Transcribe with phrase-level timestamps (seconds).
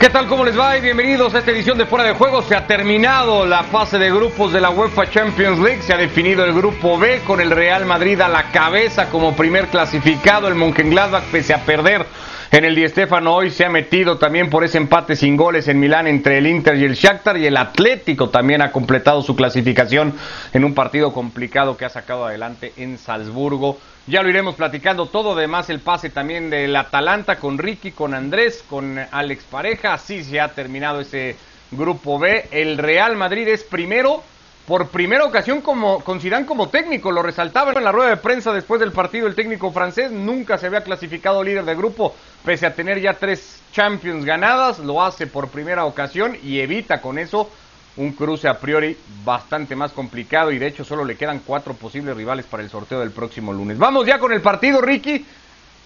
[0.00, 0.28] ¿Qué tal?
[0.28, 0.78] ¿Cómo les va?
[0.78, 2.40] Y bienvenidos a esta edición de Fuera de Juego.
[2.40, 5.82] Se ha terminado la fase de grupos de la UEFA Champions League.
[5.82, 9.68] Se ha definido el grupo B con el Real Madrid a la cabeza como primer
[9.68, 10.48] clasificado.
[10.48, 12.06] El Mönchengladbach, pese a perder
[12.52, 15.78] en el Di Stéfano, hoy se ha metido también por ese empate sin goles en
[15.78, 17.36] Milán entre el Inter y el Shakhtar.
[17.36, 20.14] Y el Atlético también ha completado su clasificación
[20.52, 23.78] en un partido complicado que ha sacado adelante en Salzburgo.
[24.08, 28.64] Ya lo iremos platicando todo, además el pase también del Atalanta con Ricky, con Andrés,
[28.68, 31.36] con Alex Pareja, así se ha terminado ese
[31.70, 32.48] grupo B.
[32.50, 34.24] El Real Madrid es primero,
[34.66, 38.52] por primera ocasión como, con Zidane como técnico, lo resaltaba en la rueda de prensa
[38.52, 42.74] después del partido el técnico francés, nunca se había clasificado líder de grupo, pese a
[42.74, 47.50] tener ya tres Champions ganadas, lo hace por primera ocasión y evita con eso
[47.96, 52.16] un cruce a priori bastante más complicado y de hecho solo le quedan cuatro posibles
[52.16, 53.78] rivales para el sorteo del próximo lunes.
[53.78, 55.24] Vamos ya con el partido, Ricky,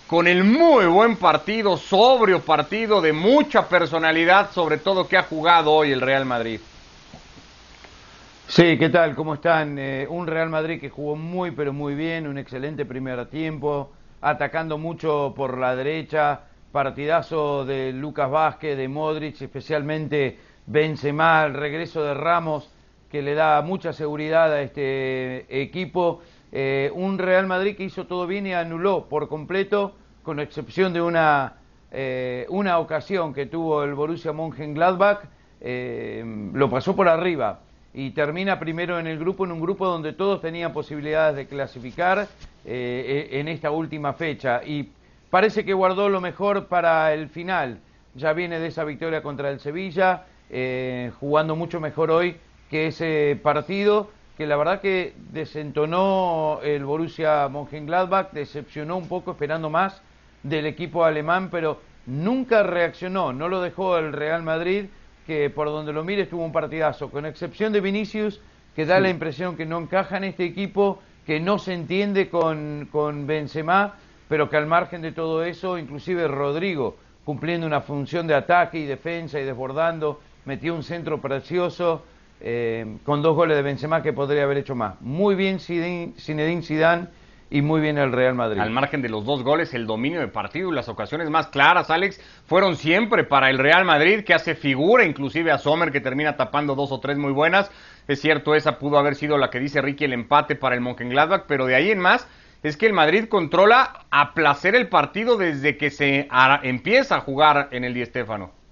[0.06, 5.72] con el muy buen partido, sobrio partido de mucha personalidad, sobre todo que ha jugado
[5.72, 6.60] hoy el Real Madrid.
[8.46, 9.14] Sí, ¿qué tal?
[9.14, 9.78] ¿Cómo están?
[9.78, 13.90] Eh, un Real Madrid que jugó muy pero muy bien, un excelente primer tiempo,
[14.24, 16.40] atacando mucho por la derecha,
[16.72, 22.70] partidazo de Lucas Vázquez, de Modric, especialmente Benzema, el regreso de Ramos,
[23.10, 26.22] que le da mucha seguridad a este equipo.
[26.50, 31.02] Eh, un Real Madrid que hizo todo bien y anuló por completo, con excepción de
[31.02, 31.56] una,
[31.92, 35.20] eh, una ocasión que tuvo el Borussia Mönchengladbach,
[35.60, 37.60] eh, lo pasó por arriba
[37.94, 42.28] y termina primero en el grupo, en un grupo donde todos tenían posibilidades de clasificar
[42.64, 44.62] en esta última fecha.
[44.64, 44.88] Y
[45.30, 47.78] parece que guardó lo mejor para el final.
[48.16, 52.36] Ya viene de esa victoria contra el Sevilla eh, jugando mucho mejor hoy
[52.68, 59.70] que ese partido que la verdad que desentonó el Borussia Mönchengladbach, decepcionó un poco esperando
[59.70, 60.02] más
[60.42, 64.86] del equipo alemán, pero nunca reaccionó, no lo dejó el Real Madrid,
[65.26, 68.40] que por donde lo mire estuvo un partidazo, con excepción de Vinicius,
[68.74, 72.88] que da la impresión que no encaja en este equipo, que no se entiende con,
[72.90, 73.94] con Benzema,
[74.28, 78.84] pero que al margen de todo eso, inclusive Rodrigo, cumpliendo una función de ataque y
[78.84, 82.02] defensa y desbordando, metió un centro precioso,
[83.04, 85.00] con dos goles de Benzema que podría haber hecho más.
[85.00, 87.06] Muy bien Zinedine Zidane
[87.54, 88.60] y muy bien el Real Madrid.
[88.60, 91.88] Al margen de los dos goles, el dominio de partido y las ocasiones más claras,
[91.88, 96.36] Alex, fueron siempre para el Real Madrid, que hace figura inclusive a Sommer, que termina
[96.36, 97.70] tapando dos o tres muy buenas.
[98.08, 101.44] Es cierto, esa pudo haber sido la que dice Ricky, el empate para el Mönchengladbach,
[101.46, 102.26] pero de ahí en más
[102.64, 106.26] es que el Madrid controla a placer el partido desde que se
[106.64, 108.63] empieza a jugar en el Di Stéfano.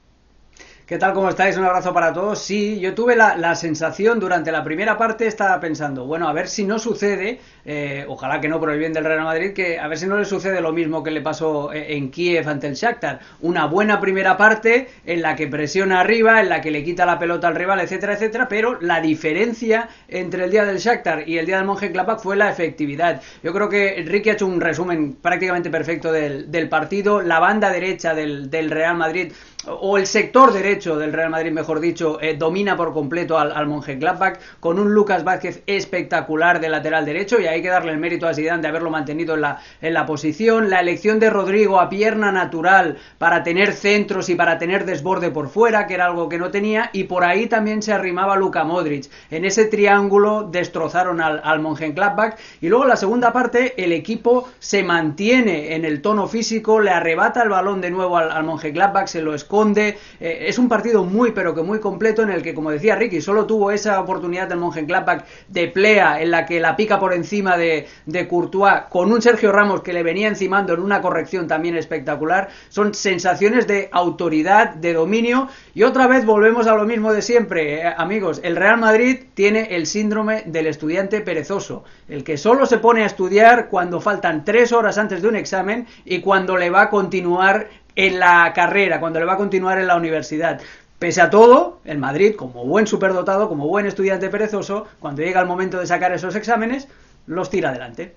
[0.85, 1.13] ¿Qué tal?
[1.15, 1.57] ¿Cómo estáis?
[1.57, 2.41] Un abrazo para todos.
[2.41, 6.65] Sí, yo tuve la, sensación durante la primera parte, estaba pensando, bueno, a ver si
[6.65, 9.97] no sucede, eh, ojalá que no por el bien del Real Madrid, que a ver
[9.97, 13.21] si no le sucede lo mismo que le pasó eh, en Kiev ante el Shakhtar.
[13.43, 17.17] Una buena primera parte en la que presiona arriba, en la que le quita la
[17.17, 21.47] pelota al rival, etcétera, etcétera, pero la diferencia entre el día del Shakhtar y el
[21.47, 23.23] día del Mönchengladbach fue la efectividad.
[23.45, 27.23] Yo creo que Enrique ha hecho un resumen prácticamente perfecto del, partido.
[27.23, 29.33] La banda derecha del, del Real Madrid
[29.67, 33.67] o el sector derecho del Real Madrid, mejor dicho, eh, domina por completo al, al
[33.67, 38.27] Mönchengladbach con un Lucas Vázquez espectacular de lateral derecho y hay que darle el mérito
[38.27, 40.71] a Zidane de haberlo mantenido en la, en la posición.
[40.71, 45.49] La elección de Rodrigo a pierna natural para tener centros y para tener desborde por
[45.49, 49.11] fuera, que era algo que no tenía, y por ahí también se arrimaba Luka Modric.
[49.31, 54.83] En ese triángulo destrozaron al, al Mönchengladbach y luego la segunda parte el equipo se
[54.83, 59.21] mantiene en el tono físico, le arrebata el balón de nuevo al, al Mönchengladbach, se
[59.21, 59.99] lo esconde.
[60.21, 63.21] Eh, es un partido muy, pero que muy completo en el que, como decía Ricky,
[63.21, 67.57] solo tuvo esa oportunidad del Mönchengladbach de plea en la que la pica por encima
[67.57, 71.77] de, de Courtois con un Sergio Ramos que le venía encimando en una corrección también
[71.77, 72.49] espectacular.
[72.69, 75.49] Son sensaciones de autoridad, de dominio.
[75.75, 78.41] Y otra vez volvemos a lo mismo de siempre, eh, amigos.
[78.43, 83.07] El Real Madrid tiene el síndrome del estudiante perezoso, el que solo se pone a
[83.07, 87.69] estudiar cuando faltan tres horas antes de un examen y cuando le va a continuar
[87.97, 90.61] en la carrera, cuando le va a continuar en la universidad.
[90.99, 95.47] Pese a todo, el Madrid, como buen superdotado, como buen estudiante perezoso, cuando llega el
[95.47, 96.89] momento de sacar esos exámenes,
[97.27, 98.15] los tira adelante.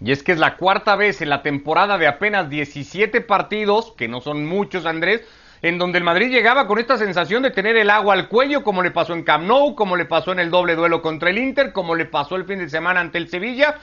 [0.00, 4.08] Y es que es la cuarta vez en la temporada de apenas 17 partidos, que
[4.08, 5.22] no son muchos, Andrés,
[5.62, 8.82] en donde el Madrid llegaba con esta sensación de tener el agua al cuello, como
[8.82, 11.72] le pasó en Camp Nou, como le pasó en el doble duelo contra el Inter,
[11.72, 13.76] como le pasó el fin de semana ante el Sevilla,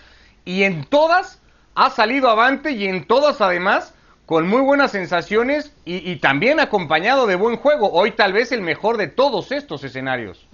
[0.45, 1.41] y en todas
[1.75, 3.92] ha salido avante y en todas además
[4.25, 7.91] con muy buenas sensaciones y, también acompañado de buen juego.
[7.91, 10.45] Hoy tal vez el mejor de todos estos escenarios.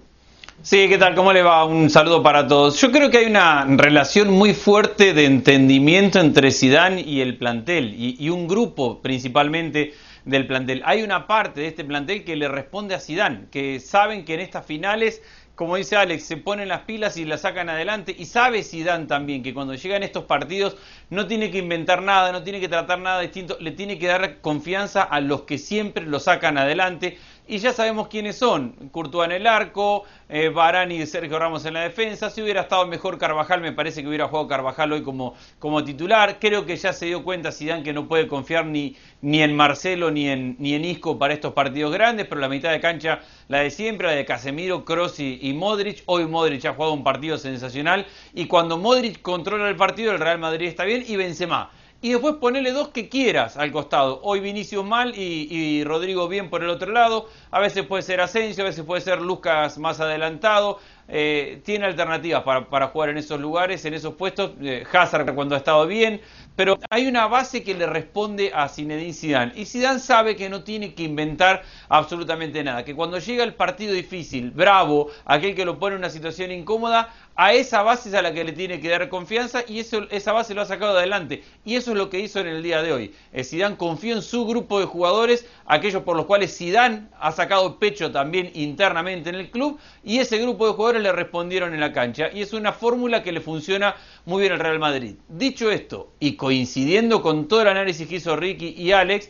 [0.62, 1.14] Sí, ¿qué tal?
[1.14, 1.64] ¿Cómo le va?
[1.64, 2.78] Un saludo para todos.
[2.80, 7.94] Yo creo que hay una relación muy fuerte de entendimiento entre Zidane y el plantel
[7.96, 9.94] y, un grupo principalmente
[10.24, 10.82] del plantel.
[10.84, 14.40] Hay una parte de este plantel que le responde a Zidane, que saben que en
[14.40, 15.22] estas finales
[15.60, 18.16] como dice Alex, se ponen las pilas y la sacan adelante.
[18.18, 20.78] Y sabe Zidane también que cuando llegan estos partidos
[21.10, 24.40] no tiene que inventar nada, no tiene que tratar nada distinto, le tiene que dar
[24.40, 27.18] confianza a los que siempre lo sacan adelante
[27.50, 28.70] y ya sabemos quiénes son.
[28.92, 32.30] Courtois en el arco, eh, Barani y Sergio Ramos en la defensa.
[32.30, 36.38] Si hubiera estado mejor Carvajal, me parece que hubiera jugado Carvajal hoy como, como titular.
[36.38, 40.12] Creo que ya se dio cuenta Zidane que no puede confiar ni, ni en Marcelo
[40.12, 43.18] ni en, ni en Isco para estos partidos grandes, pero la mitad de cancha
[43.48, 46.04] la de siempre, la de Casemiro, Kroos y, y Modric.
[46.06, 50.38] Hoy Modric ha jugado un partido sensacional y cuando Modric controla el partido, el Real
[50.38, 54.20] Madrid está bien y Benzema y después ponele dos que quieras al costado.
[54.22, 57.28] Hoy Vinicius mal y, Rodrigo bien por el otro lado.
[57.50, 60.78] A veces puede ser Asensio, a veces puede ser Lucas más adelantado.
[61.08, 64.52] Eh, tiene alternativas para, jugar en esos lugares, en esos puestos.
[64.62, 66.22] Eh, Hazard cuando ha estado bien.
[66.56, 69.52] Pero hay una base que le responde a Zinedine Zidane.
[69.56, 72.84] Y Zidane sabe que no tiene que inventar absolutamente nada.
[72.84, 77.12] Que cuando llega el partido difícil, bravo, aquel que lo pone en una situación incómoda,
[77.36, 80.32] a esa base es a la que le tiene que dar confianza y eso, esa
[80.32, 81.42] base lo ha sacado adelante.
[81.64, 83.14] Y eso es lo que hizo en el día de hoy.
[83.32, 87.78] Eh, Zidane confió en su grupo de jugadores, aquellos por los cuales Zidane ha sacado
[87.78, 91.94] pecho también internamente en el club, y ese grupo de jugadores le respondieron en la
[91.94, 92.28] cancha.
[92.30, 93.94] Y es una fórmula que le funciona
[94.26, 95.14] muy bien al Real Madrid.
[95.28, 99.28] Dicho esto, y coincidiendo con todo el análisis que hizo Ricky y Alex,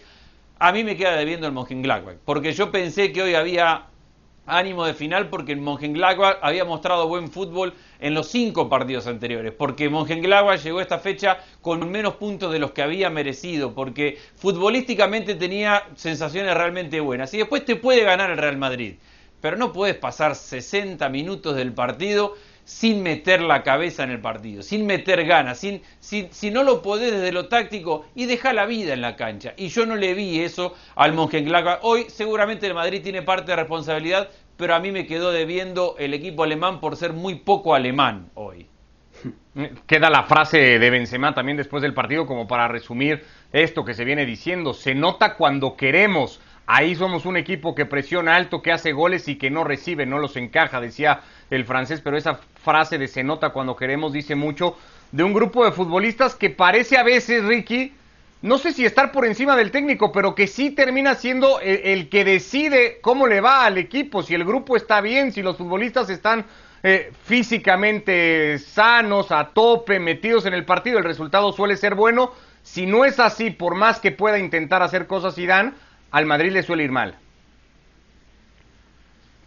[0.60, 3.86] a mí me queda debiendo el Mönchengladbach, porque yo pensé que hoy había
[4.46, 9.52] ánimo de final porque el Mönchengladbach había mostrado buen fútbol en los cinco partidos anteriores,
[9.52, 14.16] porque Mönchengladbach llegó a esta fecha con menos puntos de los que había merecido, porque
[14.36, 17.34] futbolísticamente tenía sensaciones realmente buenas.
[17.34, 18.94] Y después te puede ganar el Real Madrid,
[19.40, 22.36] pero no puedes pasar 60 minutos del partido
[22.70, 27.10] sin meter la cabeza en el partido, sin meter ganas, sin, si no lo podés
[27.10, 29.54] desde lo táctico y deja la vida en la cancha.
[29.56, 31.80] Y yo no le vi eso al Mönchengladbach.
[31.82, 36.14] Hoy seguramente el Madrid tiene parte de responsabilidad, pero a mí me quedó debiendo el
[36.14, 38.68] equipo alemán por ser muy poco alemán hoy.
[39.86, 44.04] Queda la frase de Benzema también después del partido como para resumir esto que se
[44.04, 44.74] viene diciendo.
[44.74, 46.40] Se nota cuando queremos.
[46.72, 50.20] Ahí somos un equipo que presiona alto, que hace goles y que no recibe, no
[50.20, 54.76] los encaja, decía el francés, pero esa frase de se nota cuando queremos dice mucho
[55.12, 57.92] de un grupo de futbolistas que parece a veces, Ricky,
[58.42, 62.24] no sé si estar por encima del técnico, pero que sí termina siendo el, que
[62.24, 66.46] decide cómo le va al equipo, si el grupo está bien, si los futbolistas están
[66.82, 72.32] eh, físicamente sanos, a tope, metidos en el partido, el resultado suele ser bueno.
[72.62, 75.74] Si no es así, por más que pueda intentar hacer cosas dan,
[76.10, 77.16] al Madrid le suele ir mal.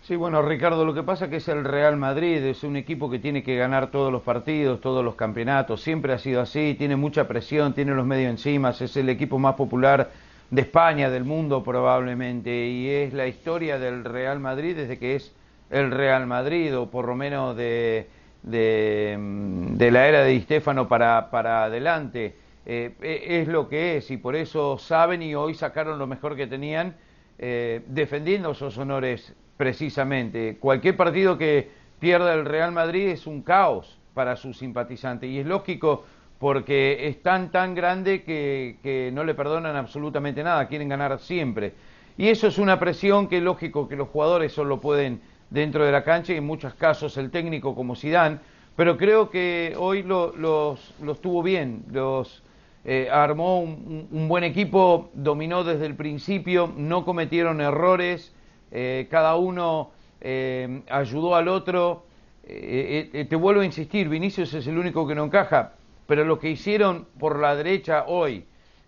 [0.05, 3.09] Sí, bueno, Ricardo, lo que pasa es que es el Real Madrid, es un equipo
[3.09, 6.97] que tiene que ganar todos los partidos, todos los campeonatos, siempre ha sido así, tiene
[6.97, 10.11] mucha presión, tiene los medios encima, es el equipo más popular
[10.51, 15.33] de España, del mundo probablemente, y es la historia del Real Madrid desde que es
[15.69, 18.09] el Real Madrid, o por lo menos de,
[18.41, 22.35] de, la era de Di Stefano para, para adelante.
[22.65, 26.35] Eh, e, es lo que es, y por eso saben y hoy sacaron lo mejor
[26.35, 26.93] que tenían,
[27.39, 30.57] eh, defendiendo esos honores precisamente.
[30.59, 31.69] Cualquier partido que
[31.99, 36.05] pierda el Real Madrid es un caos para sus simpatizantes y es lógico
[36.39, 41.73] porque es tan tan grande que, no le perdonan absolutamente nada, quieren ganar siempre.
[42.17, 45.91] Y eso es una presión que es lógico que los jugadores solo pueden dentro de
[45.91, 48.41] la cancha y en muchos casos el técnico como Sidán,
[48.75, 52.43] pero creo que hoy los, los tuvo bien, los
[52.85, 58.33] eh, armó un, buen equipo, dominó desde el principio, no cometieron errores,
[58.75, 62.05] eh, cada uno eh, ayudó al otro.
[62.45, 65.73] Eh, te vuelvo a insistir, Vinicius es el único que no encaja,
[66.07, 68.45] pero lo que hicieron por la derecha hoy,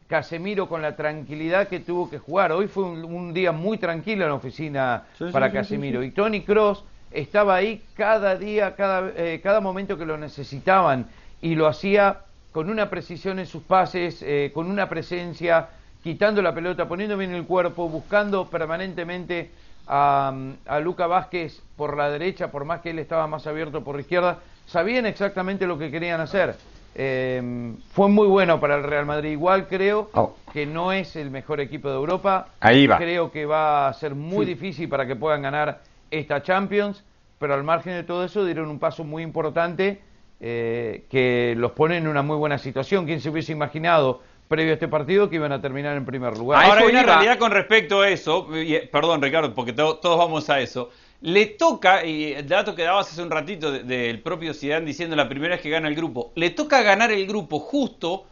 [0.08, 4.30] Casemiro con la tranquilidad que tuvo que jugar, hoy fue un, día muy tranquilo en
[4.30, 10.06] la oficina para Casemiro, y Tony Cross estaba ahí cada día, cada, cada momento que
[10.06, 11.08] lo necesitaban,
[11.42, 15.70] y lo hacía con una precisión en sus pases, con una presencia,
[16.04, 19.50] quitando la pelota, poniendo bien el cuerpo, buscando permanentemente
[19.88, 20.34] a,
[20.65, 24.01] a Luca Vázquez por la derecha, por más que él estaba más abierto por la
[24.01, 26.56] izquierda, sabían exactamente lo que querían hacer.
[26.98, 29.32] Eh, fue muy bueno para el Real Madrid.
[29.32, 30.36] Igual creo oh.
[30.54, 32.48] que no es el mejor equipo de Europa.
[32.62, 32.98] Ahí va.
[32.98, 37.04] Creo que va a ser muy difícil para que puedan ganar esta Champions,
[37.38, 40.01] pero al margen de todo eso dieron un paso muy importante
[40.39, 43.06] eh, que los pone en una muy buena situación.
[43.06, 46.64] ¿Quién se hubiese imaginado previo a este partido que iban a terminar en primer lugar.
[46.64, 48.48] Ahora hay una realidad con respecto a eso,
[48.92, 50.92] perdón Ricardo, porque todos vamos a eso.
[51.22, 55.28] le toca, y el dato que dabas hace un ratito del propio Zidane diciendo la
[55.28, 58.25] primera vez que gana el grupo, le toca ganar el grupo justo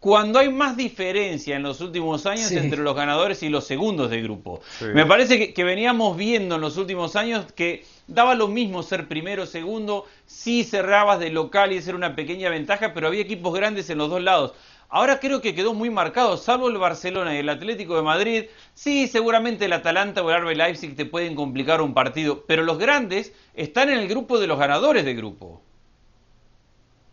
[0.00, 4.22] cuando hay más diferencia en los últimos años entre los ganadores y los segundos de
[4.22, 4.60] grupo.
[4.94, 9.44] Me parece que, veníamos viendo en los últimos años que daba lo mismo ser primero
[9.44, 13.90] o segundo, sí cerrabas de local y era una pequeña ventaja, pero había equipos grandes
[13.90, 14.52] en los dos lados.
[14.88, 18.44] Ahora creo que quedó muy marcado, salvo el Barcelona y el Atlético de Madrid.
[18.74, 22.78] Sí, seguramente el Atalanta o el RB Leipzig te pueden complicar un partido, pero los
[22.78, 25.60] grandes están en el grupo de los ganadores de grupo.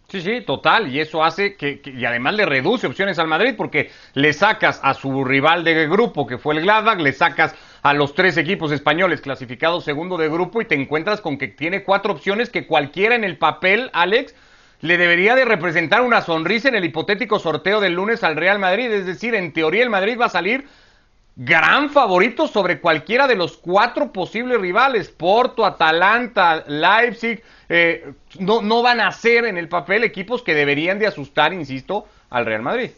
[0.10, 3.89] Sí, sí, total, y eso hace que, y además le reduce opciones al Madrid porque
[4.13, 8.13] le sacas a su rival de grupo que fue el Gladbach, le sacas a los
[8.13, 12.51] tres equipos españoles clasificados segundo de grupo y te encuentras con que tiene cuatro opciones
[12.51, 14.36] que cualquiera en el papel, Alex,
[14.84, 18.92] le debería de representar una sonrisa en el hipotético sorteo del lunes al Real Madrid.
[18.92, 20.68] Es decir, en teoría el Madrid va a salir
[21.38, 25.08] gran favorito sobre cualquiera de los cuatro posibles rivales.
[25.08, 27.42] Porto, Atalanta, Leipzig.
[27.70, 32.06] Eh, no, no van a ser en el papel equipos que deberían de asustar, insisto,
[32.30, 32.92] al Real Madrid.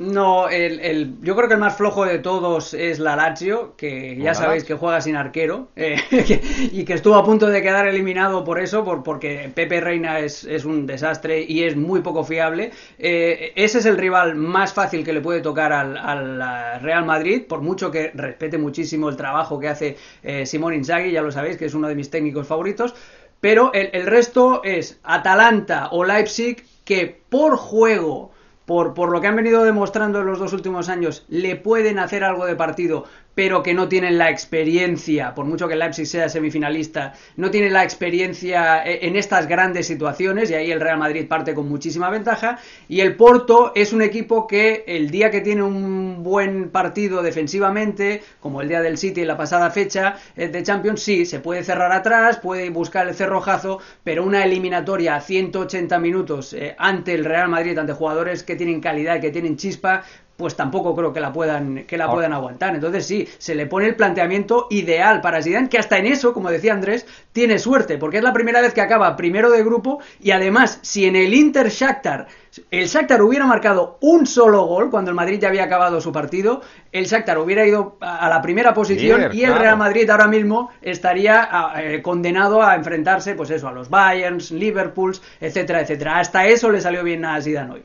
[0.00, 4.16] No, el, el, yo creo que el más flojo de todos es la Lazio, que
[4.16, 5.96] ya sabéis que juega sin arquero eh,
[6.72, 10.44] y que estuvo a punto de quedar eliminado por eso, por, porque Pepe Reina es,
[10.44, 12.70] es un desastre y es muy poco fiable.
[12.98, 17.42] Eh, ese es el rival más fácil que le puede tocar al, al, Real Madrid,
[17.46, 21.58] por mucho que respete muchísimo el trabajo que hace eh, Simón Inzaghi, ya lo sabéis
[21.58, 22.94] que es uno de mis técnicos favoritos.
[23.38, 28.32] Pero el, el resto es Atalanta o Leipzig, que por juego
[28.70, 32.22] por, por, lo que han venido demostrando en los dos últimos años, le pueden hacer
[32.22, 33.04] algo de partido,
[33.40, 37.72] pero que no tienen la experiencia, por mucho que el Leipzig sea semifinalista, no tienen
[37.72, 42.10] la experiencia e, en estas grandes situaciones y ahí el Real Madrid parte con muchísima
[42.10, 47.22] ventaja y el Porto es un equipo que el día que tiene un buen partido
[47.22, 51.40] defensivamente, como el día del City en la pasada fecha eh, de Champions, sí, se
[51.40, 57.14] puede cerrar atrás, puede buscar el cerrojazo, pero una eliminatoria a 180 minutos eh, ante
[57.14, 60.04] el Real Madrid, ante jugadores que tienen calidad, que tienen chispa,
[60.40, 62.10] pues tampoco creo que la puedan que la ah.
[62.10, 62.74] puedan aguantar.
[62.74, 66.50] Entonces sí, se le pone el planteamiento ideal para Zidane, que hasta en eso, como
[66.50, 70.30] decía Andrés, tiene suerte, porque es la primera vez que acaba primero de grupo y
[70.30, 72.26] además si en el Inter Shakhtar
[72.70, 76.62] el Shakhtar hubiera marcado un solo gol cuando el Madrid ya había acabado su partido,
[76.90, 81.48] el Shakhtar hubiera ido a la primera posición y el Real Madrid ahora mismo estaría
[81.76, 86.18] eh, condenado a enfrentarse pues eso a los Bayerns, Liverpools, etcétera, etcétera.
[86.18, 87.84] Hasta eso le salió bien a Zidane hoy.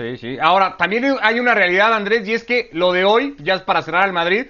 [0.00, 0.38] Sí, sí.
[0.40, 3.82] Ahora, también hay una realidad, Andrés, y es que lo de hoy, ya es para
[3.82, 4.46] cerrar al Madrid,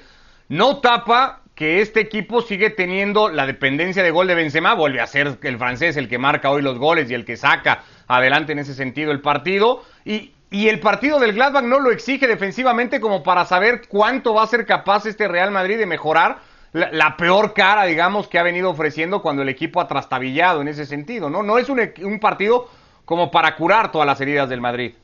[0.49, 5.07] no tapa que este equipo sigue teniendo la dependencia de gol de Benzema, vuelve a
[5.07, 8.61] ser el francés el que marca hoy los goles y el que saca adelante en
[8.61, 13.23] ese sentido el partido, y, y el partido del Gladbach no lo exige defensivamente como
[13.23, 16.39] para saber cuánto va a ser capaz este Real Madrid de mejorar
[16.73, 20.87] la, peor cara, digamos, que ha venido ofreciendo cuando el equipo ha trastabillado en ese
[20.87, 21.43] sentido, ¿no?
[21.43, 22.69] No es un, un partido
[23.05, 24.95] como para curar todas las heridas del Madrid.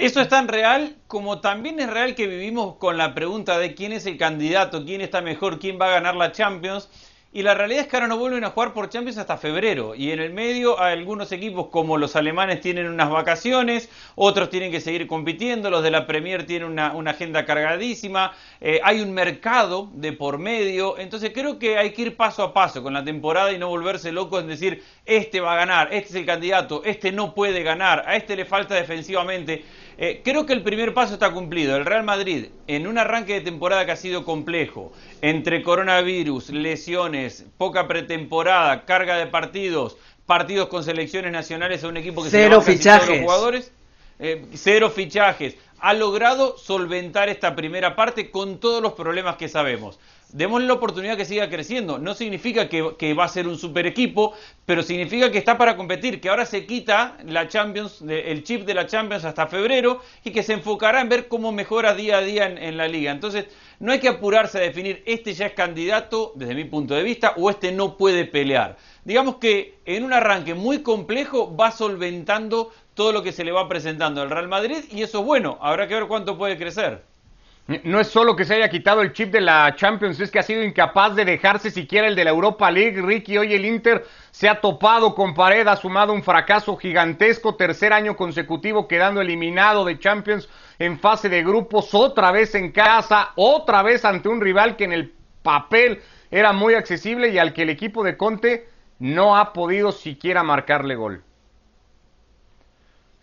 [0.00, 3.92] Esto es tan real como también es real que vivimos con la pregunta de quién
[3.92, 6.88] es el candidato, quién está mejor, quién va a ganar la Champions.
[7.32, 9.94] Y la realidad es que ahora no vuelven a jugar por Champions hasta febrero.
[9.94, 14.80] Y en el medio algunos equipos como los alemanes tienen unas vacaciones, otros tienen que
[14.80, 20.12] seguir compitiendo, los de la Premier tienen una, agenda cargadísima, eh, hay un mercado de
[20.12, 20.98] por medio.
[20.98, 24.10] Entonces creo que hay que ir paso a paso con la temporada y no volverse
[24.10, 28.02] locos en decir, este va a ganar, este es el candidato, este no puede ganar,
[28.08, 29.62] a este le falta defensivamente.
[30.02, 31.76] Eh, creo que el primer paso está cumplido.
[31.76, 37.44] El Real Madrid, en un arranque de temporada que ha sido complejo, entre coronavirus, lesiones,
[37.58, 42.72] poca pretemporada, carga de partidos, partidos con selecciones nacionales a un equipo que cero se
[42.72, 43.04] fichajes.
[43.04, 43.72] Todos los jugadores,
[44.20, 49.98] eh, cero fichajes, ha logrado solventar esta primera parte con todos los problemas que sabemos
[50.32, 51.98] démosle la oportunidad que siga creciendo.
[51.98, 54.34] No significa que, va a ser un super equipo,
[54.64, 58.74] pero significa que está para competir, que ahora se quita la Champions, el chip de
[58.74, 62.46] la Champions hasta febrero y que se enfocará en ver cómo mejora día a día
[62.46, 63.10] en, la liga.
[63.10, 63.46] Entonces,
[63.78, 67.34] no hay que apurarse a definir este ya es candidato, desde mi punto de vista,
[67.36, 68.76] o este no puede pelear.
[69.04, 73.68] Digamos que en un arranque muy complejo va solventando todo lo que se le va
[73.68, 75.58] presentando al Real Madrid y eso es bueno.
[75.60, 77.09] Habrá que ver cuánto puede crecer.
[77.84, 80.42] No es solo que se haya quitado el chip de la Champions, es que ha
[80.42, 83.00] sido incapaz de dejarse siquiera el de la Europa League.
[83.00, 87.92] Ricky, hoy el Inter se ha topado con pared, ha sumado un fracaso gigantesco, tercer
[87.92, 90.48] año consecutivo quedando eliminado de Champions
[90.80, 94.92] en fase de grupos, otra vez en casa, otra vez ante un rival que en
[94.92, 99.92] el papel era muy accesible y al que el equipo de Conte no ha podido
[99.92, 101.22] siquiera marcarle gol.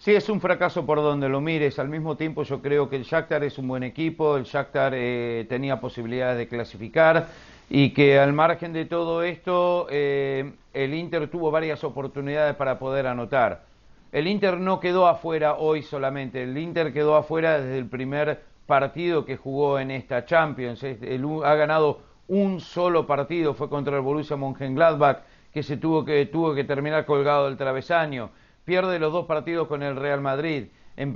[0.07, 1.79] Sí, es un fracaso por donde lo mires.
[1.79, 5.45] Al mismo tiempo yo creo que el Shakhtar es un buen equipo, el Shakhtar eh,
[5.49, 7.27] tenía posibilidades de clasificar.
[7.69, 13.05] y que al margen de todo esto eh, el Inter tuvo varias oportunidades para poder
[13.05, 13.65] anotar.
[14.13, 19.25] El Inter no quedó afuera hoy solamente, el Inter quedó afuera desde el primer partido
[19.25, 20.85] que jugó en esta Champions.
[20.85, 21.99] ha ganado
[22.29, 25.17] un solo partido, fue contra el Borussia Mönchengladbach,
[25.53, 28.29] que se tuvo que, tuvo que terminar colgado del travesaño.
[28.67, 30.65] Pierde los dos partidos con el Real Madrid.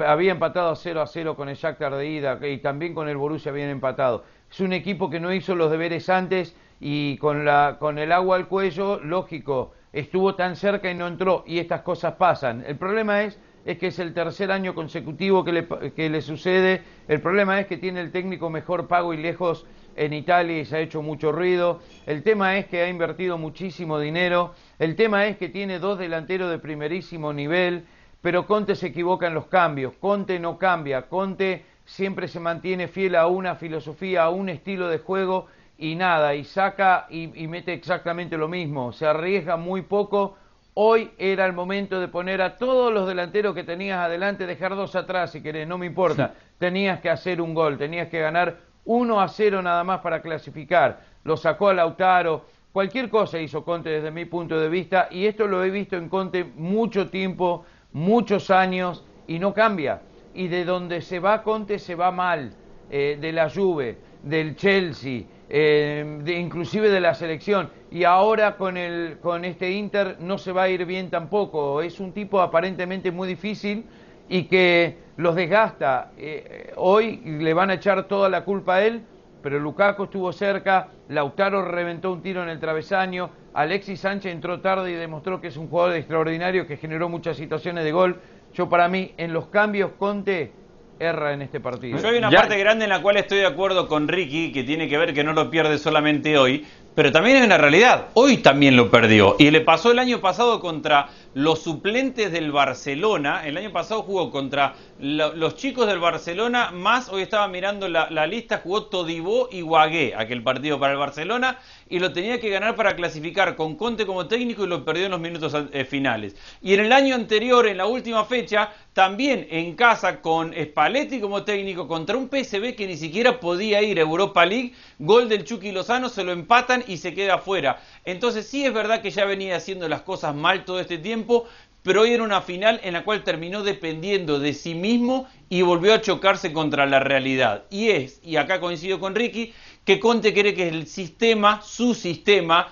[0.07, 3.51] había empatado 0 a 0 con el Shakhtar de ida y también con el Borussia
[3.51, 4.23] habían empatado.
[4.49, 8.37] Es un equipo que no hizo los deberes antes y con, la, con el agua
[8.37, 12.63] al cuello, lógico, estuvo tan cerca y no entró y estas cosas pasan.
[12.65, 16.83] El problema es, es que es el tercer año consecutivo que le, que le sucede,
[17.09, 19.65] el problema es que tiene el técnico mejor pago y lejos
[19.95, 23.99] en Italia y se ha hecho mucho ruido, el tema es que ha invertido muchísimo
[23.99, 27.85] dinero, el tema es que tiene dos delanteros de primerísimo nivel,
[28.21, 33.15] pero Conte se equivoca en los cambios, Conte no cambia, Conte siempre se mantiene fiel
[33.15, 38.37] a una filosofía, a un estilo de juego y nada, y saca y, mete exactamente
[38.37, 40.37] lo mismo, se arriesga muy poco.
[40.73, 44.95] Hoy era el momento de poner a todos los delanteros que tenías adelante, dejar dos
[44.95, 46.35] atrás si querés, no me importa.
[46.59, 51.01] Tenías que hacer un gol, tenías que ganar 1 a 0 nada más para clasificar.
[51.23, 55.47] Lo sacó a Lautaro, cualquier cosa hizo Conte desde mi punto de vista y esto
[55.47, 60.01] lo he visto en Conte mucho tiempo, muchos años y no cambia
[60.33, 62.53] y de donde se va Conte se va mal,
[62.89, 67.69] eh, de la Juve, del Chelsea, eh, de, inclusive de la selección.
[67.89, 71.81] Y ahora con, el, con este Inter no se va a ir bien tampoco.
[71.81, 73.85] Es un tipo aparentemente muy difícil
[74.31, 76.11] y que los desgasta.
[76.17, 79.03] Eh, hoy le van a echar toda la culpa a él,
[79.43, 84.91] pero Lukaku estuvo cerca, Lautaro reventó un tiro en el travesaño, Alexis Sánchez entró tarde
[84.91, 88.21] y demostró que es un jugador extraordinario que generó muchas situaciones de gol.
[88.53, 90.53] Yo para mí, en los cambios, Conte
[90.97, 91.97] erra en este partido.
[91.97, 94.87] Yo hay una parte grande en la cual estoy de acuerdo con Ricky, que tiene
[94.87, 98.07] que ver que no lo pierde solamente hoy, pero también hay una realidad.
[98.13, 99.35] Hoy también lo perdió.
[99.39, 103.47] Y le pasó el año pasado contra los suplentes del Barcelona.
[103.47, 108.61] El año pasado jugó contra los chicos del Barcelona, más hoy estaba mirando la, lista,
[108.63, 111.57] jugó Todibó y Guagué, aquel partido para el Barcelona,
[111.89, 115.11] y lo tenía que ganar para clasificar con Conte como técnico y lo perdió en
[115.11, 116.35] los minutos eh, finales.
[116.61, 121.43] Y en el año anterior, en la última fecha, también en casa con Spalletti como
[121.43, 125.71] técnico contra un PSV que ni siquiera podía ir a Europa League, gol del Chucky
[125.71, 127.81] Lozano, se lo empatan y se queda afuera.
[128.05, 131.47] Entonces sí es verdad que ya venía haciendo las cosas mal todo este tiempo,
[131.83, 135.93] pero hoy era una final en la cual terminó dependiendo de sí mismo y volvió
[135.93, 137.63] a chocarse contra la realidad.
[137.69, 142.71] Y es, y acá coincido con Ricky, que Conte cree que el sistema, su sistema,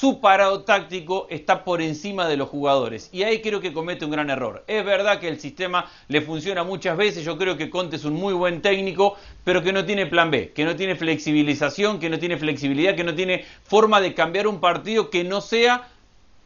[0.00, 3.10] su parado táctico está por encima de los jugadores.
[3.12, 4.64] Y ahí creo que comete un gran error.
[4.66, 8.14] Es verdad que el sistema le funciona muchas veces, yo creo que Conte es un
[8.14, 12.18] muy buen técnico, pero que no tiene plan B, que no tiene flexibilización, que no
[12.18, 15.86] tiene flexibilidad, que no tiene forma de cambiar un partido que no sea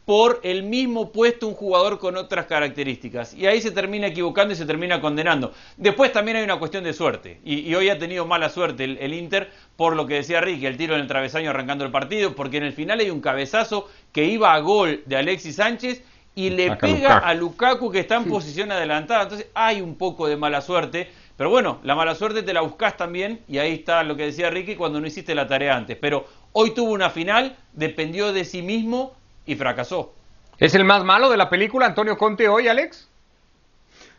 [0.05, 3.33] por el mismo puesto un jugador con otras características.
[3.33, 5.51] Y ahí se termina equivocando y se termina condenando.
[5.77, 7.39] Después también hay una cuestión de suerte.
[7.43, 10.95] Y, hoy ha tenido mala suerte el, Inter por lo que decía Ricky, el tiro
[10.95, 14.53] en el travesaño arrancando el partido, porque en el final hay un cabezazo que iba
[14.53, 16.03] a gol de Alexis Sánchez
[16.35, 19.23] y le pega a Lukaku que está en posición adelantada.
[19.23, 21.09] Entonces hay un poco de mala suerte.
[21.35, 24.49] Pero bueno, la mala suerte te la buscas también y ahí está lo que decía
[24.49, 25.97] Ricky cuando no hiciste la tarea antes.
[25.99, 29.13] Pero hoy tuvo una final, dependió de sí mismo
[29.45, 30.13] y fracasó.
[30.57, 33.09] ¿Es el más malo de la película Antonio Conte hoy, Alex?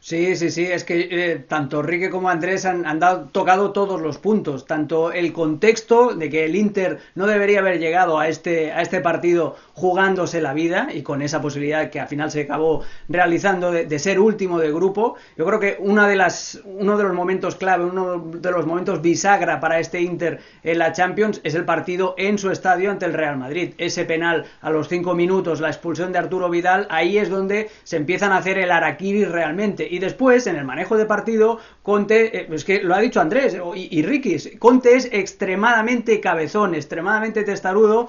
[0.08, 4.00] Sí, sí, sí, es que eh, tanto Rique como Andrés han, han dado, tocado todos
[4.00, 8.70] los puntos, tanto el contexto de que el Inter no debería haber llegado a este,
[8.70, 12.84] a este partido jugándose la vida y con esa posibilidad que al final se acabó
[13.08, 15.16] realizando de, ser último de grupo.
[15.36, 19.02] Yo creo que una de las, uno de los momentos clave, uno de los momentos
[19.02, 23.12] bisagra para este Inter en la Champions es el partido en su estadio ante el
[23.12, 23.74] Real Madrid.
[23.76, 27.96] Ese penal a los cinco minutos, la expulsión de Arturo Vidal, ahí es donde se
[27.96, 32.48] empiezan a hacer el araquiri realmente y después, en el manejo de partido, Conte, eh,
[32.52, 38.08] es que lo ha dicho Andrés y, y Ricky, Conte es extremadamente cabezón, extremadamente testarudo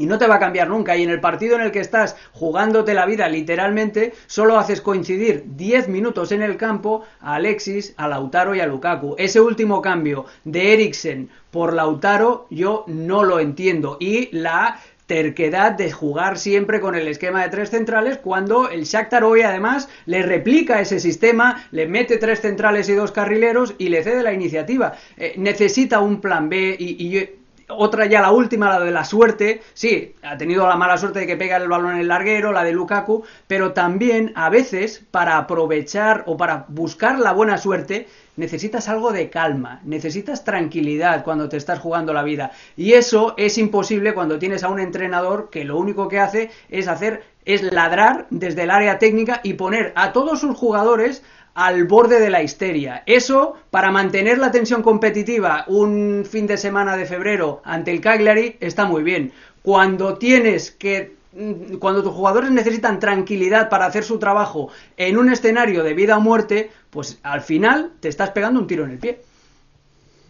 [0.00, 0.96] y no te va a cambiar nunca.
[0.96, 5.44] Y en el partido en el que estás jugándote la vida literalmente, solo haces coincidir
[5.46, 9.14] 10 minutos en el campo a Alexis, a Lautaro y a Lukaku.
[9.18, 13.98] Ese último cambio de Eriksen por Lautaro yo no lo entiendo.
[14.00, 14.80] Y la
[15.10, 19.88] terquedad de jugar siempre con el esquema de tres centrales cuando el Shakhtar hoy además
[20.06, 24.32] le replica ese sistema, le mete tres centrales y dos carrileros y le cede la
[24.32, 24.92] iniciativa.
[25.16, 27.39] Eh, necesita un plan B y, y
[27.72, 29.62] otra ya la última, la de la suerte.
[29.74, 32.64] Sí, ha tenido la mala suerte de que pega el balón en el larguero, la
[32.64, 38.06] de Lukaku, pero también a veces para aprovechar o para buscar la buena suerte
[38.36, 42.52] necesitas algo de calma, necesitas tranquilidad cuando te estás jugando la vida.
[42.76, 46.88] Y eso es imposible cuando tienes a un entrenador que lo único que hace es
[46.88, 51.22] hacer es ladrar desde el área técnica y poner a todos sus jugadores
[51.60, 53.02] al borde de la histeria.
[53.04, 58.56] Eso, para mantener la tensión competitiva un fin de semana de febrero ante el Cagliari,
[58.60, 59.30] está muy bien.
[59.60, 65.30] Cuando tienes que mm, cuando tus jugadores necesitan tranquilidad para hacer su trabajo en un
[65.30, 68.98] escenario de vida o muerte, pues al final te estás pegando un tiro en el
[68.98, 69.20] pie.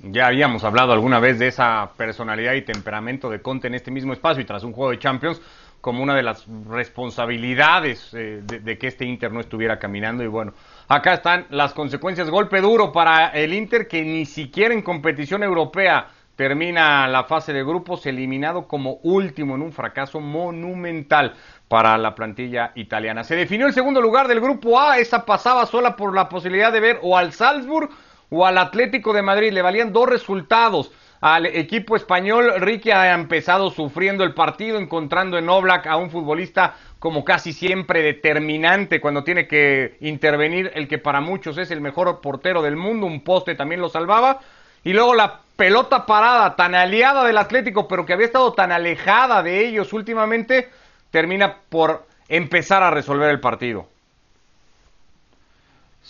[0.03, 4.15] Ya habíamos hablado alguna vez de esa personalidad y temperamento de Conte en este mismo
[4.15, 5.41] espacio y tras un juego de Champions
[5.81, 10.23] como una de las responsabilidades eh, de, que este Inter no estuviera caminando.
[10.23, 10.53] Y bueno,
[10.91, 12.29] acá están las consecuencias.
[12.29, 17.63] Golpe duro para el Inter que ni siquiera en competición europea termina la fase de
[17.63, 21.35] grupos, eliminado como último en un fracaso monumental
[21.69, 23.23] para la plantilla italiana.
[23.23, 26.81] Se definió el segundo lugar del grupo A, esa pasaba sola por la posibilidad de
[26.81, 27.91] ver o al Salzburg
[28.29, 30.91] o al Atlético de Madrid, le valían dos resultados
[31.21, 32.53] al equipo español.
[32.59, 38.03] Ricky ha empezado sufriendo el partido, encontrando en Oblak a un futbolista como casi siempre
[38.03, 43.07] determinante cuando tiene que intervenir el que para muchos es el mejor portero del mundo,
[43.07, 44.41] un poste también lo salvaba.
[44.85, 49.43] Y luego la pelota parada, tan aliada del Atlético, pero que había estado tan alejada
[49.43, 50.71] de ellos últimamente,
[51.11, 53.87] termina por empezar a resolver el partido.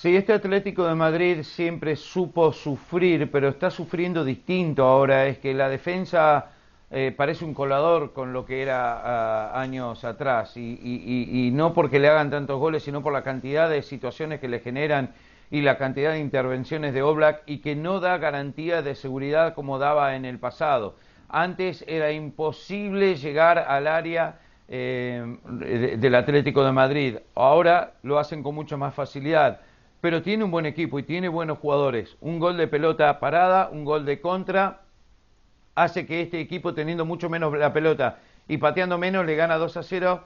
[0.01, 5.27] Sí, este Atlético de Madrid siempre supo sufrir, pero está sufriendo distinto ahora.
[5.27, 6.53] Es que la defensa
[6.91, 10.57] eh, parece un colador con lo que era ah, años atrás.
[10.57, 14.61] Y, no porque le hagan tantos goles, sino por la cantidad de situaciones que le
[14.61, 15.13] generan
[15.51, 19.79] y la cantidad de intervenciones de Oblak y que no da garantía de seguridad como
[19.79, 20.97] daba en el pasado.
[21.29, 27.17] Antes era imposible llegar al área eh, del Atlético de Madrid.
[27.35, 29.61] Ahora lo hacen con mucha más facilidad
[30.01, 32.17] pero tiene un buen equipo y tiene buenos jugadores.
[32.21, 34.83] Un gol de pelota parada, un gol de contra,
[35.75, 39.77] hace que este equipo, teniendo mucho menos la pelota y pateando menos, le gana 2
[39.77, 40.25] a 0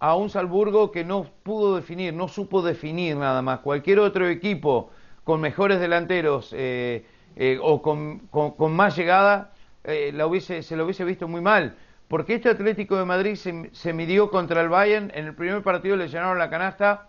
[0.00, 3.60] a un Salburgo que no pudo definir, no supo definir nada más.
[3.60, 4.90] Cualquier otro equipo
[5.22, 7.06] con mejores delanteros eh,
[7.36, 8.28] eh, o con,
[8.74, 9.52] más llegada
[9.84, 11.76] eh, la hubiese, se lo hubiese visto muy mal.
[12.08, 15.96] Porque este Atlético de Madrid se, se midió contra el Bayern, en el primer partido
[15.96, 17.08] le llenaron la canasta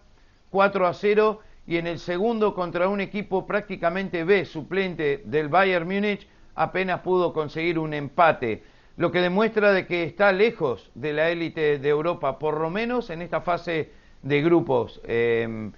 [0.51, 5.87] 4 a 0 y en el segundo contra un equipo prácticamente B, suplente del Bayern
[5.87, 8.63] Múnich, apenas pudo conseguir un empate,
[8.97, 13.09] lo que demuestra de que está lejos de la élite de Europa, por lo menos
[13.09, 15.01] en esta fase de grupos.
[15.05, 15.71] Eh,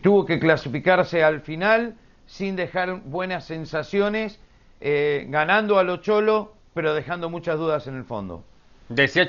[0.00, 4.40] tuvo que clasificarse al final sin dejar buenas sensaciones,
[4.80, 8.44] eh, ganando a lo cholo, pero dejando muchas dudas en el fondo.
[8.88, 9.28] Decía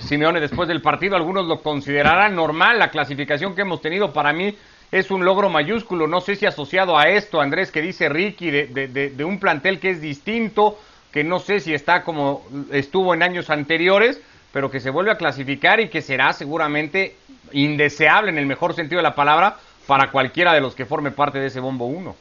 [0.00, 4.12] Simeone después del partido, algunos lo considerarán normal la clasificación que hemos tenido.
[4.12, 4.54] Para mí
[4.94, 6.06] es un logro mayúsculo.
[6.06, 10.00] No sé si asociado a esto, Andrés, que dice Ricky, de, un plantel que es
[10.00, 10.78] distinto,
[11.10, 14.20] que no sé si está como estuvo en años anteriores,
[14.52, 17.16] pero que se vuelve a clasificar y que será seguramente
[17.50, 19.56] indeseable en el mejor sentido de la palabra
[19.88, 22.14] para cualquiera de los que forme parte de ese bombo 1.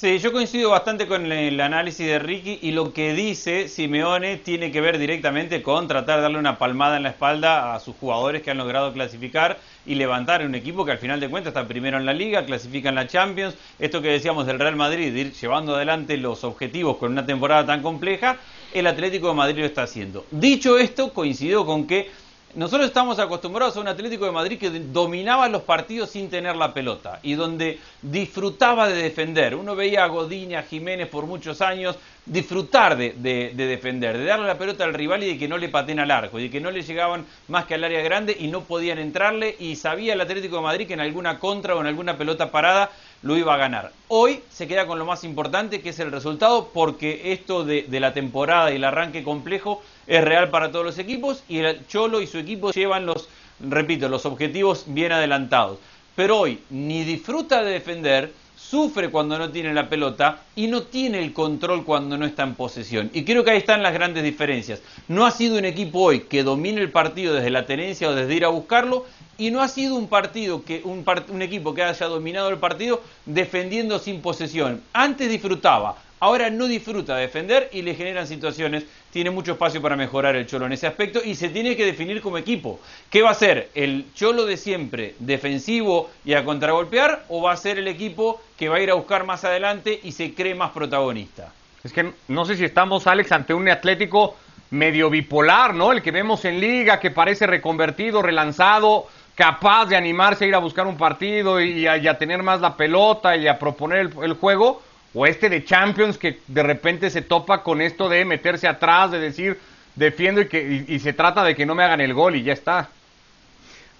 [0.00, 4.70] Sí, yo coincido bastante con el análisis de Ricky y lo que dice Simeone tiene
[4.70, 8.42] que ver directamente con tratar de darle una palmada en la espalda a sus jugadores
[8.42, 11.96] que han logrado clasificar y levantar un equipo que al final de cuentas está primero
[11.96, 13.56] en la liga, clasifica en la Champions.
[13.80, 17.82] Esto que decíamos del Real Madrid, ir llevando adelante los objetivos con una temporada tan
[17.82, 18.36] compleja,
[18.72, 20.24] el Atlético de Madrid lo está haciendo.
[20.30, 22.08] Dicho esto, coincido con que
[22.54, 26.72] nosotros estamos acostumbrados a un Atlético de Madrid que dominaba los partidos sin tener la
[26.72, 29.54] pelota y donde disfrutaba de defender.
[29.54, 33.12] Uno veía a Godín, a Jiménez por muchos años disfrutar de,
[33.54, 36.38] defender, de darle la pelota al rival y de que no le paten al arco,
[36.38, 39.56] y de que no le llegaban más que al área grande y no podían entrarle
[39.58, 42.90] y sabía el Atlético de Madrid que en alguna contra o en alguna pelota parada
[43.22, 43.92] lo iba a ganar.
[44.08, 48.12] Hoy se queda con lo más importante que es el resultado porque esto de, la
[48.12, 52.26] temporada y el arranque complejo es real para todos los equipos y el Cholo y
[52.26, 53.28] su equipo llevan los,
[53.60, 55.78] repito, los objetivos bien adelantados.
[56.14, 58.32] Pero hoy ni disfruta de defender,
[58.68, 62.54] sufre cuando no tiene la pelota y no tiene el control cuando no está en
[62.54, 63.10] posesión.
[63.14, 64.82] Y creo que ahí están las grandes diferencias.
[65.08, 68.34] No ha sido un equipo hoy que domine el partido desde la tenencia o desde
[68.34, 69.06] ir a buscarlo
[69.38, 73.00] y no ha sido un partido que un, un equipo que haya dominado el partido
[73.24, 74.82] defendiendo sin posesión.
[74.92, 79.96] Antes disfrutaba, ahora no disfruta de defender y le generan situaciones tiene mucho espacio para
[79.96, 82.80] mejorar el Cholo en ese aspecto y se tiene que definir como equipo.
[83.10, 83.70] ¿Qué va a ser?
[83.74, 87.24] ¿El Cholo de siempre, defensivo y a contragolpear?
[87.28, 90.12] ¿O va a ser el equipo que va a ir a buscar más adelante y
[90.12, 91.52] se cree más protagonista?
[91.82, 94.36] Es que no sé si estamos, Alex, ante un Atlético
[94.70, 95.92] medio bipolar, ¿no?
[95.92, 100.58] El que vemos en liga, que parece reconvertido, relanzado, capaz de animarse a ir a
[100.58, 104.82] buscar un partido y a, tener más la pelota y a proponer el, juego,
[105.14, 109.18] o este de Champions que de repente se topa con esto de meterse atrás, de
[109.18, 109.58] decir
[109.94, 112.52] defiendo y que y se trata de que no me hagan el gol y ya
[112.52, 112.88] está.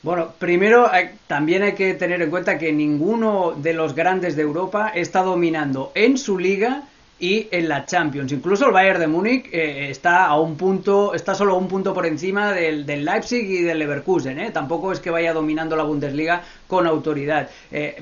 [0.02, 0.88] Bueno, primero
[1.26, 5.90] también hay que tener en cuenta que ninguno de los grandes de Europa está dominando
[5.96, 6.84] en su liga
[7.18, 8.30] y en la Champions.
[8.30, 11.92] Incluso el Bayern de Múnich eh, está a un punto, está solo a un punto
[11.92, 14.38] por encima del, Leipzig y del Leverkusen.
[14.38, 14.50] ¿eh?
[14.52, 17.48] Tampoco es que vaya dominando la Bundesliga con autoridad.
[17.72, 18.00] Eh,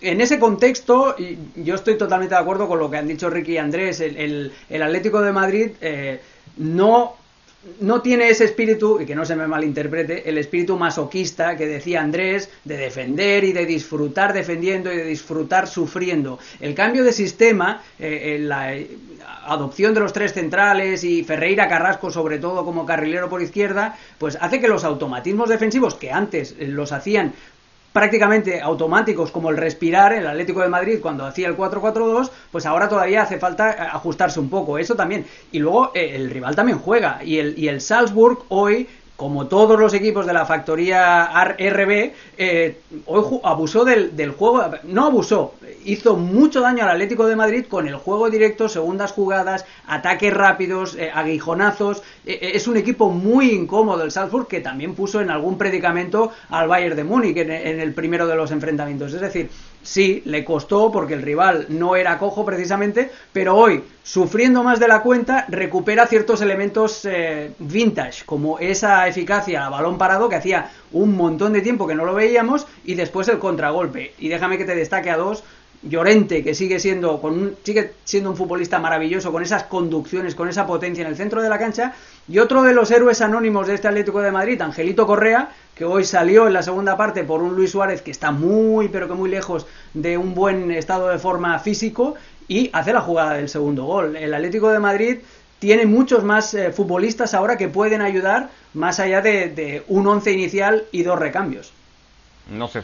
[0.00, 1.16] en ese contexto,
[1.56, 4.00] yo estoy totalmente de acuerdo con lo que han dicho Ricky y Andrés.
[4.00, 5.70] El, Atlético de Madrid
[6.56, 7.16] no
[7.80, 12.02] no tiene ese espíritu, y que no se me malinterprete, el espíritu masoquista que decía
[12.02, 16.38] Andrés, de defender y de disfrutar defendiendo y de disfrutar sufriendo.
[16.60, 18.74] El cambio de sistema, eh, la
[19.46, 24.36] adopción de los tres centrales y Ferreira Carrasco sobre todo como carrilero por izquierda, pues
[24.40, 27.32] hace que los automatismos defensivos que antes los hacían
[27.92, 32.88] prácticamente automáticos como el respirar, el Atlético de Madrid cuando hacía el 4-4-2, pues ahora
[32.88, 35.26] todavía hace falta ajustarse un poco, eso también.
[35.50, 39.78] Y luego eh, el rival también juega y el, y el Salzburg hoy como todos
[39.78, 46.60] los equipos de la factoría RB, eh, hoy abusó del, juego, no abusó, hizo mucho
[46.60, 52.02] daño al Atlético de Madrid con el juego directo, segundas jugadas, ataques rápidos, eh, aguijonazos.
[52.26, 56.68] Eh, es un equipo muy incómodo el Salzburg que también puso en algún predicamento al
[56.68, 59.12] Bayern de Múnich en el primero de los enfrentamientos.
[59.12, 59.50] Es decir,
[59.82, 64.86] Sí, le costó porque el rival no era cojo precisamente, pero hoy, sufriendo más de
[64.86, 70.70] la cuenta, recupera ciertos elementos eh, vintage, como esa eficacia a balón parado que hacía
[70.92, 74.14] un montón de tiempo que no lo veíamos, y después el contragolpe.
[74.20, 75.42] Y déjame que te destaque a dos,
[75.84, 80.48] Llorente, que sigue siendo, con un, sigue siendo un futbolista maravilloso, con esas conducciones, con
[80.48, 81.92] esa potencia en el centro de la cancha,
[82.28, 86.04] y otro de los héroes anónimos de este Atlético de Madrid, Angelito Correa, que hoy
[86.04, 89.30] salió en la segunda parte por un Luis Suárez que está muy, pero que muy
[89.30, 92.14] lejos de un buen estado de forma físico,
[92.48, 94.16] y hace la jugada del segundo gol.
[94.16, 95.18] El Atlético de Madrid
[95.58, 100.32] tiene muchos más eh, futbolistas ahora que pueden ayudar más allá de, de un once
[100.32, 101.72] inicial y dos recambios.
[102.50, 102.82] No sé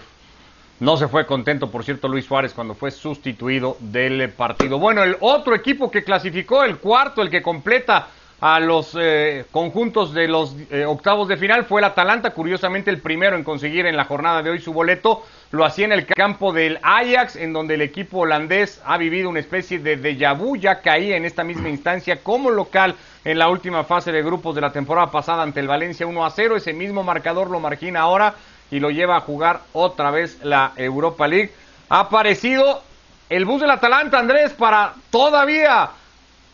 [0.80, 4.78] no se fue contento, por cierto, Luis Suárez cuando fue sustituido del partido.
[4.78, 8.08] Bueno, el otro equipo que clasificó, el cuarto, el que completa
[8.40, 11.64] a los eh, conjuntos de los eh, octavos de final.
[11.64, 15.24] Fue el Atalanta, curiosamente el primero en conseguir en la jornada de hoy su boleto,
[15.50, 19.40] lo hacía en el campo del Ajax, en donde el equipo holandés ha vivido una
[19.40, 23.84] especie de déjà vu, ya caía en esta misma instancia como local en la última
[23.84, 27.02] fase de grupos de la temporada pasada ante el Valencia 1 a 0, ese mismo
[27.02, 28.34] marcador lo margina ahora
[28.70, 31.50] y lo lleva a jugar otra vez la Europa League.
[31.88, 32.82] Ha aparecido
[33.28, 35.90] el bus del Atalanta, Andrés, para todavía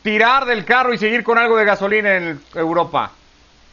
[0.04, 3.12] tirar del carro y seguir con algo de gasolina en Europa.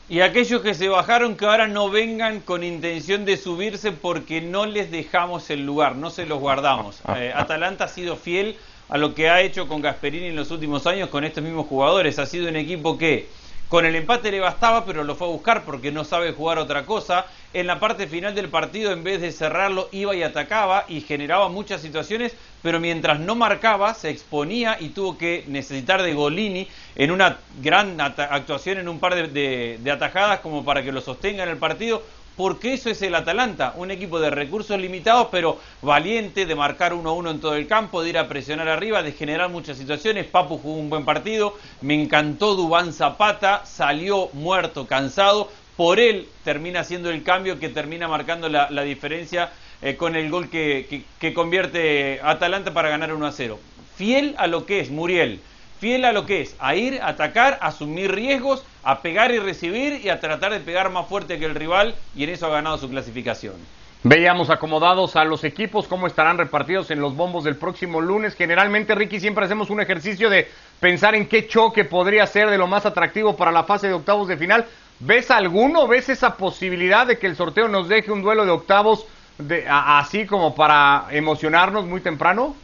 [0.07, 4.65] Y aquellos que se bajaron que ahora no vengan con intención de subirse porque no
[4.65, 7.01] les dejamos el lugar, no se los guardamos.
[7.17, 8.55] Eh, Atalanta ha sido fiel
[8.87, 12.17] a lo que ha hecho con Gasperini en los últimos años con estos mismos jugadores.
[12.17, 13.27] Ha sido un equipo que
[13.71, 16.85] con el empate le bastaba, pero lo fue a buscar porque no sabe jugar otra
[16.85, 17.25] cosa.
[17.53, 21.47] En la parte final del partido, en vez de cerrarlo, iba y atacaba y generaba
[21.47, 27.11] muchas situaciones, pero mientras no marcaba, se exponía y tuvo que necesitar de Golini en
[27.11, 31.49] una gran actuación, en un par de, de atajadas como para que lo sostenga en
[31.49, 32.03] el partido
[32.35, 37.09] porque eso es el Atalanta, un equipo de recursos limitados, pero valiente, de marcar uno
[37.09, 40.25] a uno en todo el campo, de ir a presionar arriba, de generar muchas situaciones.
[40.25, 46.83] Papu jugó un buen partido, me encantó Dubán Zapata, salió muerto, cansado, por él termina
[46.83, 52.19] siendo el cambio que termina marcando la, diferencia eh, con el gol que, que, convierte
[52.23, 53.59] Atalanta para ganar 1 a 0.
[53.95, 55.41] Fiel a lo que es Muriel,
[55.81, 59.39] fiel a lo que es, a ir, a atacar, a asumir riesgos, a pegar y
[59.39, 62.49] recibir y a tratar de pegar más fuerte que el rival y en eso ha
[62.49, 63.55] ganado su clasificación.
[64.03, 68.35] Veíamos acomodados a los equipos, cómo estarán repartidos en los bombos del próximo lunes.
[68.35, 70.47] Generalmente, Ricky, siempre hacemos un ejercicio de
[70.79, 74.27] pensar en qué choque podría ser de lo más atractivo para la fase de octavos
[74.27, 74.65] de final.
[74.99, 75.87] ¿Ves alguno?
[75.87, 79.05] ¿Ves esa posibilidad de que el sorteo nos deje un duelo de octavos
[79.39, 82.55] de, así como para emocionarnos muy temprano?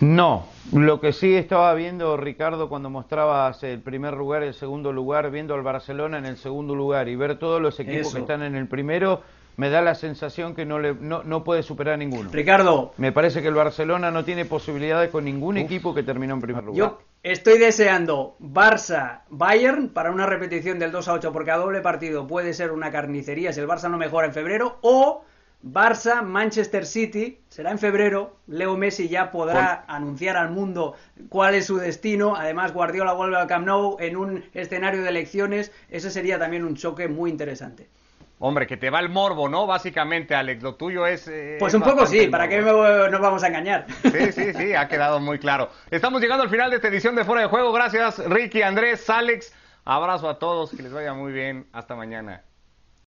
[0.00, 5.30] No, lo que sí estaba viendo Ricardo cuando mostrabas el primer lugar, el segundo lugar,
[5.30, 8.54] viendo al Barcelona en el segundo lugar y ver todos los equipos que están en
[8.54, 9.22] el primero,
[9.56, 12.30] me da la sensación que no, le, no, puede superar a ninguno.
[12.32, 12.92] Ricardo.
[12.96, 16.62] Me parece que el Barcelona no tiene posibilidades con ningún equipo que terminó en primer
[16.62, 16.78] lugar.
[16.78, 22.28] Yo estoy deseando Barça-Bayern para una repetición del 2 a 8 porque a doble partido
[22.28, 25.24] puede ser una carnicería si el Barça no mejora en febrero o
[25.60, 28.36] Barça, Manchester City, será en febrero.
[28.46, 30.94] Leo Messi ya podrá anunciar al mundo
[31.28, 32.36] cuál es su destino.
[32.36, 35.72] Además, Guardiola vuelve al Camp Nou en un escenario de elecciones.
[35.90, 37.88] Ese sería también un choque muy interesante.
[38.40, 39.66] Hombre, que te va el morbo, ¿no?
[39.66, 41.26] Básicamente, Alex, lo tuyo es...
[41.26, 43.86] Eh, pues un poco sí, ¿para qué nos vamos a engañar?
[44.02, 45.70] Sí, sí, sí, ha quedado muy claro.
[45.90, 47.72] Estamos llegando al final de esta edición de Fuera de Juego.
[47.72, 49.52] Gracias, Ricky, Andrés, Alex.
[49.84, 51.66] Abrazo a todos, que les vaya muy bien.
[51.72, 52.44] Hasta mañana.